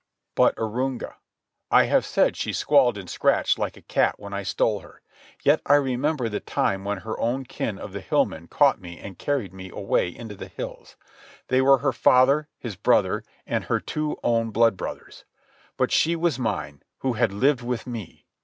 [0.33, 1.17] But Arunga.
[1.69, 5.03] I have said she squalled and scratched like a cat when I stole her.
[5.43, 8.97] Yet I remember the time when her own kin of the Hill Men caught me
[8.97, 10.95] and carried me away into the hills.
[11.49, 15.23] They were her father, his brother, and her two own blood brothers.
[15.77, 18.25] But she was mine, who had lived with me.